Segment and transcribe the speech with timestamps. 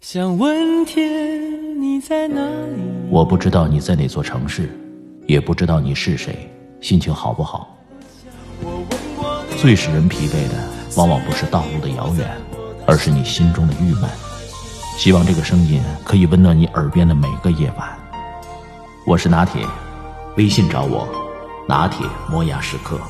[0.00, 2.80] 想问天你在哪里？
[3.10, 4.70] 我不知道你在哪座城市，
[5.26, 6.48] 也不知道你是谁，
[6.80, 7.76] 心情好不好？
[9.60, 10.54] 最使人疲惫的，
[10.96, 12.30] 往往不是道路的遥远，
[12.86, 14.08] 而是你心中的郁闷。
[14.96, 17.88] 希望这个声音可以温暖你耳边的每个夜晚。
[19.04, 19.66] 我是拿铁，
[20.36, 21.08] 微信找我，
[21.66, 23.00] 拿铁磨牙时刻。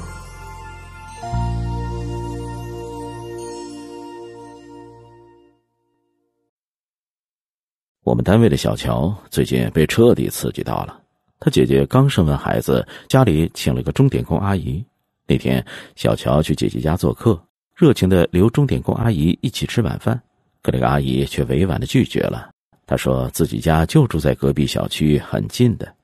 [8.04, 11.00] 我们单位的小乔最近被彻底刺激到了。
[11.40, 14.84] 他姐姐刚生完孩子，家里请了个钟点工阿姨。
[15.26, 17.40] 那天，小乔去姐姐家做客，
[17.76, 20.20] 热情的留钟点工阿姨一起吃晚饭，
[20.62, 22.50] 可那个阿姨却委婉的拒绝了。
[22.86, 25.94] 她说自己家就住在隔壁小区，很近的。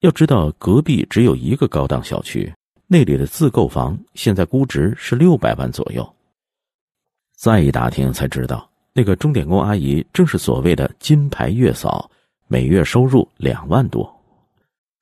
[0.00, 2.52] 要知道，隔壁只有一个高档小区，
[2.86, 6.06] 那里的自购房现在估值是六百万左右。
[7.36, 8.68] 再一打听才知道。
[8.98, 12.10] 那个钟点工阿姨正是所谓的金牌月嫂，
[12.48, 14.10] 每月收入两万多。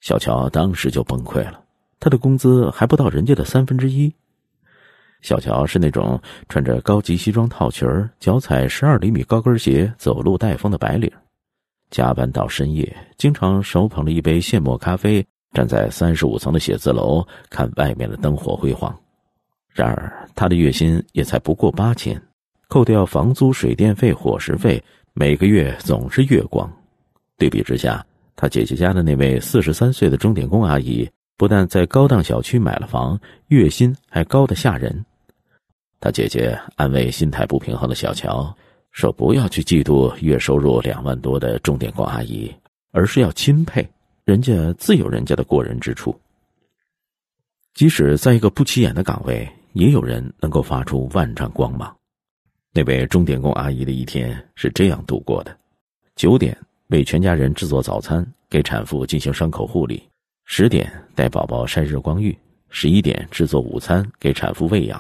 [0.01, 1.63] 小乔当时就崩溃了，
[2.01, 4.13] 他的工资还不到人家的三分之一。
[5.23, 7.89] 小乔是那种穿着高级西装套裙
[8.19, 11.09] 脚踩十二厘米高跟鞋走路带风的白领，
[11.89, 18.93] 加班到深夜，经常手捧着一杯现磨咖啡，站在三十五层的写字楼看外面的灯火辉煌。
[19.69, 22.21] 然而，他的月薪也才不过八千。
[22.69, 26.71] 扣掉房租、水电费、伙食费，每个月总是月光。
[27.37, 28.05] 对比之下，
[28.37, 35.05] 他姐姐家的那位四十三岁的钟点工阿姨，不但在高档小区买了房，月薪还高的吓人。
[36.01, 38.55] 他姐姐安慰心态不平衡的小乔，
[38.93, 42.53] 说：“不要去嫉妒月收入两万多的钟点工阿姨，
[42.93, 43.89] 而是要钦佩
[44.25, 46.15] 人家自有人家的过人之处。
[47.73, 51.95] 即使在一个不起眼的岗位，也有人能够发出万丈光芒。”
[52.77, 55.57] 那位钟点工阿姨的一天是这样度过的：
[56.17, 56.59] 九点
[56.89, 60.03] 为全家人制作早餐，给产妇进行伤口护理；
[60.45, 62.37] 十点带宝宝晒日光浴；
[62.71, 64.99] 十一点制作午餐，给产妇喂养；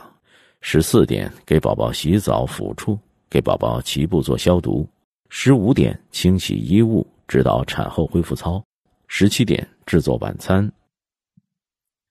[0.60, 2.96] 十四点给宝宝洗澡抚触，
[3.28, 4.86] 给宝宝脐部做消毒；
[5.28, 8.62] 十五点清洗衣物，指导产后恢复操；
[9.08, 10.70] 十七点制作晚餐。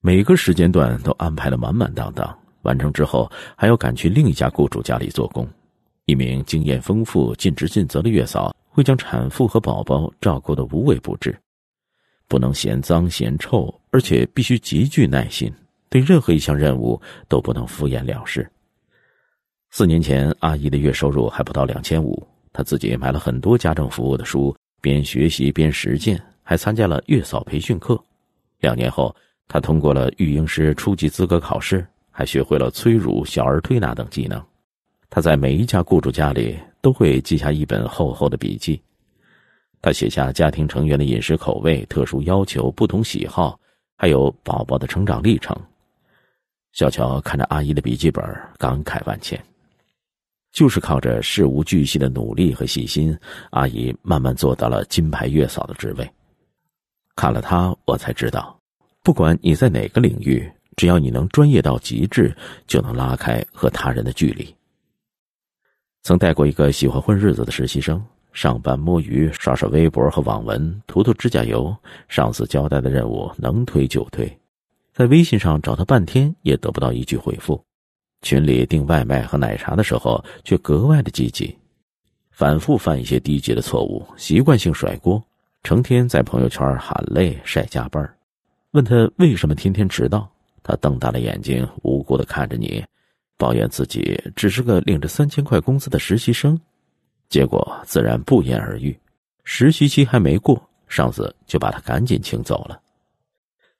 [0.01, 2.37] 每个时间段都安排的满满当当。
[2.63, 5.45] 完成之后，还要赶去另一家雇主家里做工。
[6.05, 11.37] 一名经验丰富、尽职尽责的月嫂，会将产妇和宝宝照顾得无微不至，
[12.27, 15.51] 不能嫌脏嫌臭，而且必须极具耐心，
[15.89, 18.49] 对任何一项任务都不能敷衍了事。
[19.71, 22.21] 四年前，阿姨的月收入还不到两千五，
[22.51, 28.01] 她自己买了很多家政服务的书，边学习边实践，还参加了月嫂培训课。
[28.59, 29.15] 两年后，
[29.47, 31.85] 她通过了育婴师初级资格考试。
[32.15, 34.39] 还学会了催乳、小儿推拿等技能。
[35.15, 38.81] 他在每一家雇主家里都会记下一本厚厚的笔记。
[39.79, 43.59] 他写下家庭成员的饮食口味、特殊要求、不同喜好，
[43.95, 45.55] 还有宝宝的成长历程。
[46.71, 48.25] 小乔看着阿姨的笔记本，
[48.57, 49.39] 感慨万千。
[50.51, 53.15] 就是靠着事无巨细的努力和细心，
[53.51, 56.09] 阿姨慢慢做到了金牌月嫂的职位。
[57.15, 58.59] 看了她，我才知道，
[59.03, 60.51] 不管你在哪个领域。
[60.75, 62.35] 只要你能专业到极致，
[62.65, 64.51] 就能拉开和他人的距离。
[66.03, 68.03] 曾带过一个喜欢混日子的实习生，
[68.33, 71.73] 上班摸鱼、刷刷微博和网文、涂涂指甲油，
[72.09, 74.29] 上司交代的任务能推就推，
[74.93, 77.63] 在微信上找他半天也得不到一句回复，
[78.21, 81.57] 群里订外卖和奶茶的时候却格外的积极，
[82.31, 85.23] 反复犯一些低级的错误，习惯性甩锅，
[85.63, 88.13] 成天在朋友圈喊累晒加班，
[88.71, 90.29] 问他为什么天天迟到。
[90.65, 92.81] 他瞪大了眼睛，无辜的看着你，
[93.43, 96.57] 抱怨自己只是个领着三千块工资的实习生，
[97.27, 98.97] 结果自然不言而喻。
[99.43, 102.79] 实习期还没过，上司就把他赶紧请走了。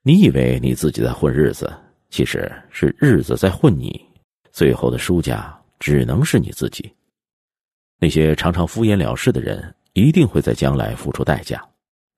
[0.02, 1.72] 你以为你自己在混日子，
[2.10, 4.06] 其实是日子在混你，
[4.52, 6.92] 最后的输家只能是你自己。
[8.00, 11.66] 那些常常敷衍了事的人，一定会在将来付出代价，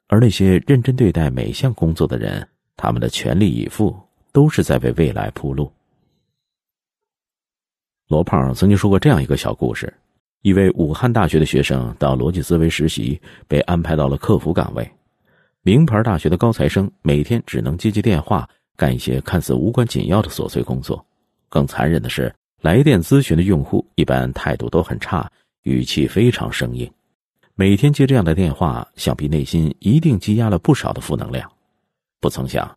[0.07, 3.95] 而那些认真对待每项工作的人，他们的全力以赴。
[4.31, 5.71] 都是在为未来铺路。
[8.07, 9.91] 罗胖曾经说过这样一个小故事：
[10.43, 14.87] 一位武汉大学的学生到逻辑思维实习，被安排到了客服岗位。
[15.63, 18.47] 名牌大学的高材生每天只能接接电话，
[18.77, 21.03] 干一些看似无关紧要的琐碎工作。
[21.49, 22.31] 更残忍的是，
[22.61, 25.27] 来电咨询的用户一般态度都很差，
[25.63, 26.87] 语气非常生硬。
[27.55, 31.51] 每天接这样的电话，想必内心一定积压了不少的负能量。
[32.19, 32.69] 不曾想。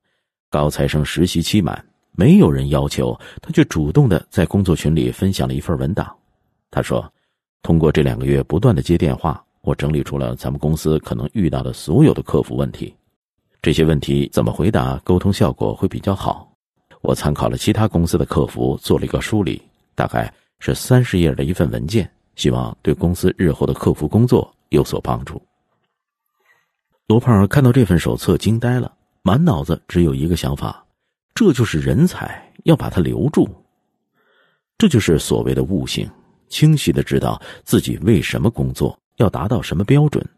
[0.51, 1.85] 高材生实习期满，
[2.19, 6.13] 没有人要求，他却主动的在工作群里分享了一份文档。
[6.69, 7.09] 他说
[7.63, 12.93] ：“通过这两个月不断的接电话，我整理出了咱们公司可能遇到的所有的客服问题。
[13.63, 16.53] 这些问题怎么回答，沟通效果会比较好？
[17.03, 19.63] 我参考了其他公司的客服，做了一个梳理，
[19.95, 25.41] 大概是三十页的一份文件，希望对公司日后的客服工作有所帮助。
[27.07, 28.93] 罗胖看到这份手册惊呆了，
[29.23, 30.85] 满脑子只有一个想法：
[31.39, 33.49] 这就是人才，要把他留住。
[34.77, 36.11] 这就是所谓的悟性，
[36.49, 40.29] 清晰的知道自己为什么工作，要达到什么标准，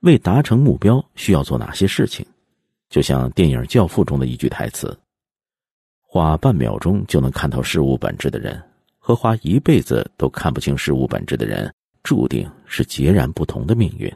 [0.00, 2.26] 为达成目标需要做哪些事情。
[2.90, 4.98] 就像电影《教父》中的一句台词
[6.02, 8.60] ：“花半秒钟就能看透事物本质的人，
[8.98, 11.72] 和花一辈子都看不清事物本质的人，
[12.02, 14.12] 注定是截然不同的命运。”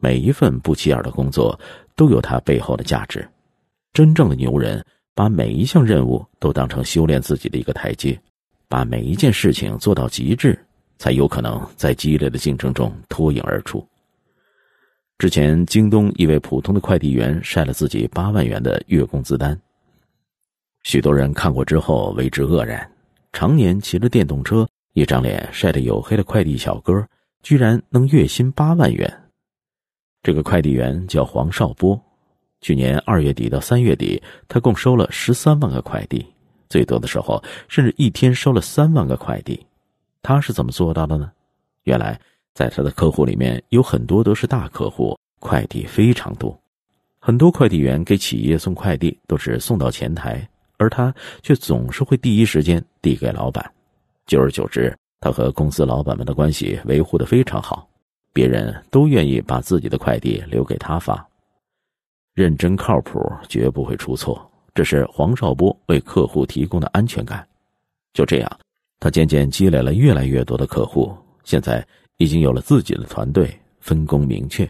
[0.00, 1.58] 每一份不起眼的工作
[1.96, 3.26] 都有它背后的价值。
[3.94, 4.84] 真正的牛人
[5.18, 8.16] 把每一项任务都当成修炼自己的一个台阶，
[8.68, 10.56] 把每一件事情做到极致，
[10.96, 13.84] 才有可能在激烈的竞争中脱颖而出。
[15.18, 19.60] 之前，京东一位普通的快递员晒了自己八万元的月工资单。
[20.84, 22.88] 许多人看过之后为之愕然：
[23.32, 27.04] 常年骑着电动车、一张脸晒得黝黑的快递小哥，
[27.42, 29.12] 居然能月薪八万元。
[30.22, 32.00] 这个快递员叫黄少波，
[32.60, 36.26] 去年二月底到三月底，他共收了十三万个快递，
[36.68, 39.64] 最多的时候甚至一天收了三万个快递。
[40.22, 41.30] 他是怎么做到的呢？
[41.84, 42.18] 原来。
[42.54, 46.60] 在他的客户里面有很多都是大客户，快递非常多。
[47.20, 50.44] 很多快递员给企业送快递都是送到前台，
[50.76, 53.64] 而他却总是会第一时间递给老板。
[54.26, 57.88] 久而久之，他和公司老板们的关系维护的非常好，
[58.32, 61.24] 别人都愿意把自己的快递留给他发。
[62.38, 67.44] 认真靠谱，绝不会出错，这是黄少波为客户提供的安全感。
[68.12, 68.58] 就这样，
[69.00, 71.12] 他渐渐积累了越来越多的客户，
[71.42, 71.84] 现在。
[72.20, 73.48] 已经有了自己的团队，
[73.78, 74.68] 分工明确。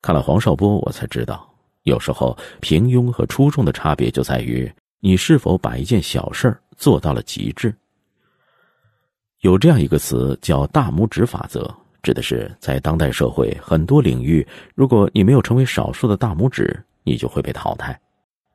[0.00, 1.48] 看了黄少波，我才知道，
[1.84, 4.68] 有时候平庸和出众的差别就在于
[4.98, 7.72] 你是否把一件小事做到了极致。
[9.42, 17.98] 有这样一个词叫“大拇指法则”，指的是在当代社会很多领域，如果你没有成为少数的大拇指，你就会被淘汰，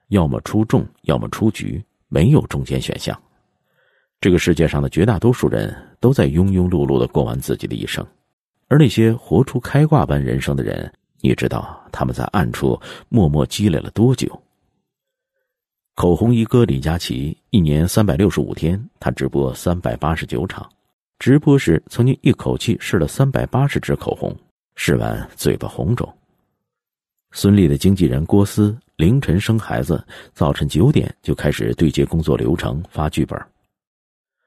[0.10, 3.18] 要么出众，要么出局，没有中间选项。
[4.20, 8.06] 这个世界上的绝大多数人都在庸庸碌碌的过完自己的一生，
[8.68, 10.92] 而那些活出开挂般人生的人，
[11.22, 12.80] 你知道他们在暗处
[13.10, 14.28] 默默积累了多久？
[15.96, 20.68] 口红一哥李佳琦，一年三百六十五天，他直播三百八十九场，
[21.20, 24.36] 直播时曾经一口气试了三百八十支口红，
[24.76, 26.12] 试完嘴巴红肿。
[27.32, 33.40] 孙俪的经纪人郭思凌晨生孩子，早晨九点就开始对接工作流程，发剧本。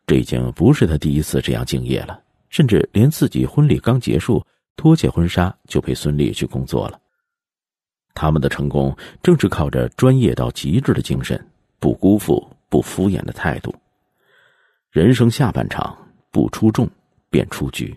[0.06, 4.44] 这已经不是他第一次这样敬业了，甚至连自己婚礼刚结束，
[4.76, 7.00] 脱下婚纱就陪孙俪去工作了。
[8.14, 11.44] 他们的成功正是靠着专业到极致的精神，
[11.80, 13.74] 不辜负、不敷衍的态度。
[14.90, 15.96] 人生下半场，
[16.30, 16.88] 不出众
[17.28, 17.96] 便出局。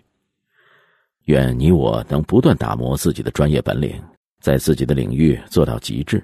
[1.24, 4.02] 愿你我能不断打磨自己的专业本领
[4.40, 6.22] 在自己的领域做到极致。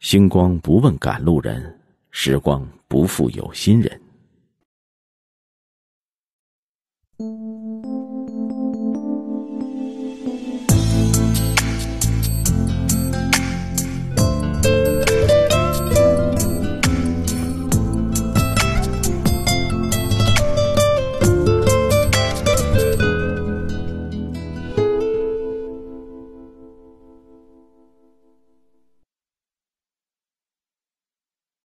[0.00, 1.76] 星光不问赶路人
[2.10, 4.00] 时光不负有心人。